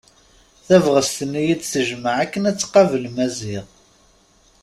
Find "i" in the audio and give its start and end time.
1.53-1.55